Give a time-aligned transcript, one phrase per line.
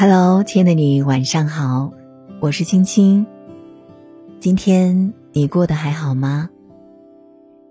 [0.00, 1.92] Hello，亲爱的你，晚上好，
[2.38, 3.26] 我是青青。
[4.38, 6.48] 今天你过得还好吗？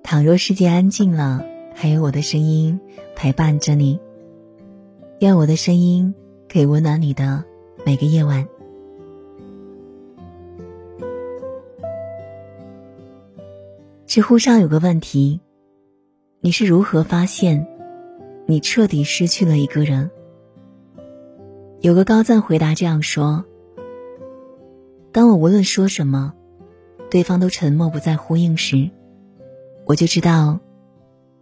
[0.04, 1.41] 倘若世界安静了，
[1.73, 2.77] 还有我的声音
[3.16, 3.98] 陪伴着你。
[5.21, 6.13] 愿我的声音
[6.52, 7.45] 可以温暖你的
[7.86, 8.46] 每个夜晚。
[14.05, 15.39] 知乎上有个问题：
[16.41, 17.66] 你是如何发现
[18.46, 20.11] 你彻底失去了一个人？
[21.79, 23.45] 有个高赞回答这样说
[25.13, 26.33] ：“当我无论说什么，
[27.11, 28.89] 对方都沉默不再呼应时，
[29.86, 30.59] 我就知道，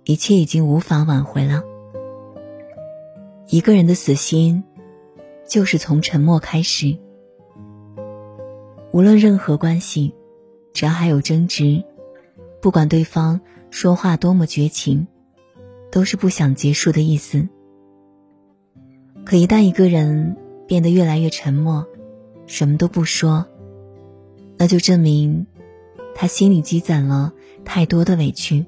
[0.03, 1.63] 一切已经无法挽回了。
[3.47, 4.65] 一个人的死心，
[5.47, 6.97] 就是从沉默开始。
[8.91, 10.13] 无论任何关系，
[10.73, 11.81] 只要还有争执，
[12.61, 13.39] 不管对方
[13.69, 15.07] 说话多么绝情，
[15.93, 17.47] 都是不想结束的意思。”
[19.25, 20.37] 可一旦一个人
[20.67, 21.87] 变得越来越沉默，
[22.45, 23.43] 什么都不说，
[24.55, 25.47] 那就证明
[26.13, 27.33] 他心里积攒了
[27.65, 28.67] 太多的委屈，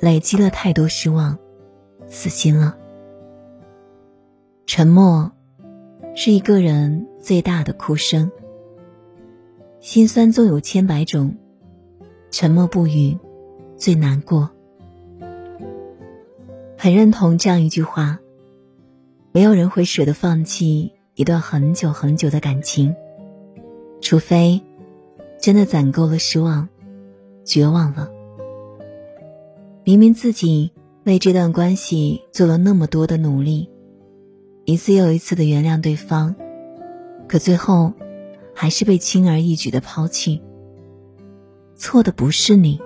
[0.00, 1.38] 累积了太多失望，
[2.08, 2.78] 死心了。
[4.64, 5.32] 沉默
[6.14, 8.30] 是一个人最大的哭声。
[9.80, 11.36] 心酸纵有千百种，
[12.30, 13.18] 沉默不语
[13.76, 14.50] 最难过。
[16.78, 18.18] 很认同这样一句话。
[19.30, 22.94] 没有人会舍得放弃一段很久很久的感情，
[24.00, 24.60] 除非
[25.38, 26.68] 真的攒够了失望、
[27.44, 28.10] 绝望了。
[29.84, 30.72] 明明自己
[31.04, 33.68] 为这段关系做了那么多的努力，
[34.64, 36.34] 一次又一次的原谅对方，
[37.28, 37.92] 可最后
[38.54, 40.42] 还是被轻而易举的抛弃。
[41.76, 42.80] 错的不是你，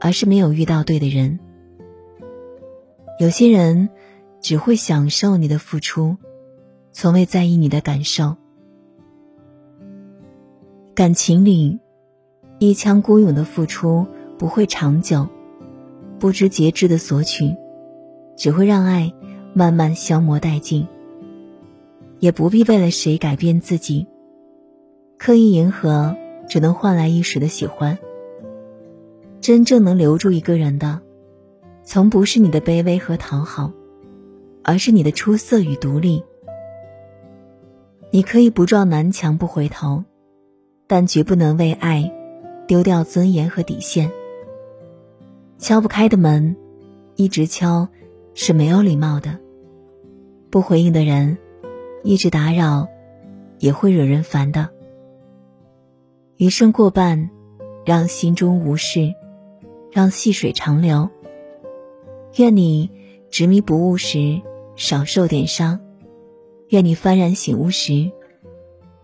[0.00, 1.38] 而是没有遇到对的人。
[3.20, 3.88] 有些人。
[4.46, 6.16] 只会享受你的付出，
[6.92, 8.36] 从未在意你的感受。
[10.94, 11.80] 感情里，
[12.60, 14.06] 一腔孤勇的付出
[14.38, 15.26] 不会长久，
[16.20, 17.56] 不知节制的索取，
[18.36, 19.12] 只会让爱
[19.52, 20.86] 慢慢消磨殆尽。
[22.20, 24.06] 也不必为了谁改变自己，
[25.18, 26.16] 刻意迎合，
[26.48, 27.98] 只能换来一时的喜欢。
[29.40, 31.00] 真正能留住一个人的，
[31.82, 33.72] 从不是你的卑微和讨好。
[34.68, 36.20] 而是你的出色与独立。
[38.10, 40.02] 你可以不撞南墙不回头，
[40.88, 42.12] 但绝不能为爱
[42.66, 44.10] 丢掉尊严和底线。
[45.56, 46.56] 敲不开的门，
[47.14, 47.86] 一直敲
[48.34, 49.38] 是没有礼貌的。
[50.50, 51.38] 不回应的人，
[52.02, 52.88] 一直打扰
[53.60, 54.68] 也会惹人烦的。
[56.38, 57.30] 余生过半，
[57.84, 59.14] 让心中无事，
[59.92, 61.08] 让细水长流。
[62.38, 62.90] 愿你
[63.30, 64.42] 执迷不悟时。
[64.76, 65.80] 少受点伤，
[66.68, 68.10] 愿你幡然醒悟时，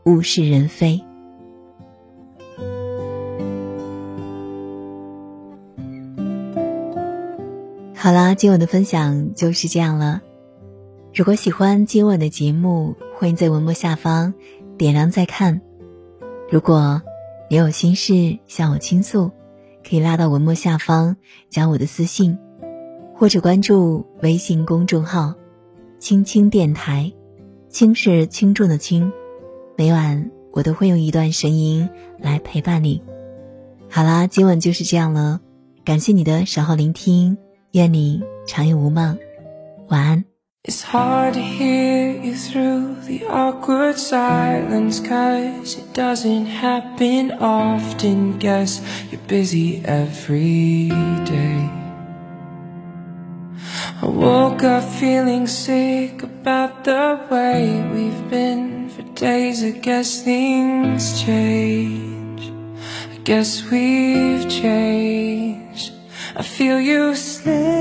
[0.05, 1.03] 物是人非。
[7.95, 10.21] 好啦，今晚的分享就是这样了。
[11.15, 14.35] 如果喜欢今晚的节目，欢迎在文末下方
[14.77, 15.63] 点亮再看。
[16.51, 17.01] 如果
[17.49, 19.31] 你有心事向我倾诉，
[19.89, 21.17] 可以拉到文末下方
[21.49, 22.39] 加我的私信，
[23.15, 25.35] 或者关注微信公众号。
[26.03, 27.13] 轻轻电台，
[27.69, 29.13] 轻是轻重的轻。
[29.77, 33.01] 每晚我都会用一段声音来陪伴你。
[33.89, 35.41] 好啦，今晚就是这样了，
[35.85, 37.39] 感谢你的守候聆听，
[37.71, 39.17] 愿你长夜无梦，
[39.91, 40.25] 晚安。
[40.65, 40.73] I
[54.13, 59.65] woke up feeling sick about the way we've been for days.
[59.65, 62.53] I guess things change.
[63.13, 65.93] I guess we've changed.
[66.37, 67.72] I feel you slipping,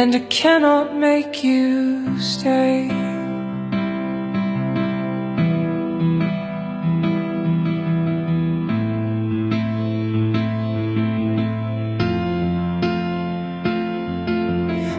[0.00, 2.88] And I cannot make you stay.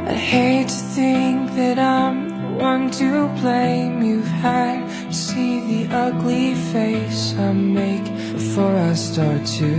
[0.06, 4.04] I hate to think that I'm the one to blame.
[4.04, 8.04] You've had to see the ugly face I make
[8.34, 9.72] Before I start to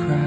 [0.00, 0.21] cry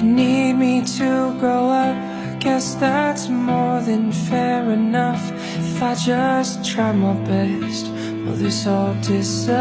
[0.00, 2.10] you need me to grow up
[2.40, 5.30] guess that's more than fair enough.
[5.58, 7.86] If I just try my best,
[8.24, 9.58] will this all disappear?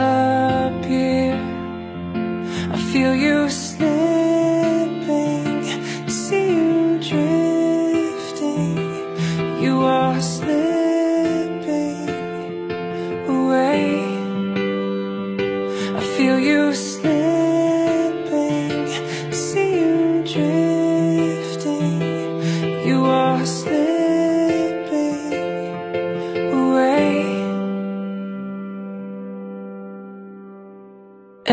[2.71, 4.29] I feel you slipping,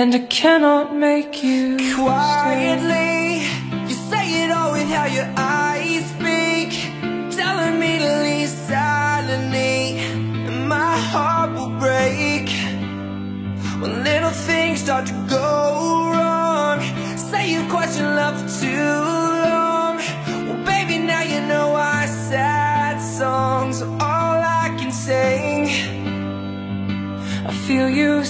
[0.07, 1.95] And I cannot make you stay.
[1.95, 3.41] Quietly,
[3.89, 6.71] you say it all with how your eyes speak,
[7.37, 9.99] telling me to leave silently,
[10.47, 12.47] and my heart will break
[13.81, 16.79] when little things start to go wrong.
[17.17, 18.95] Say you've questioned love for too
[19.51, 19.97] long.
[20.47, 25.67] Well, baby, now you know our sad songs all I can sing.
[27.45, 28.25] I feel you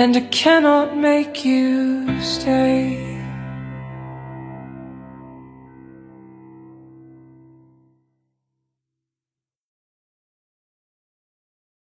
[0.00, 3.19] And I cannot make you stay.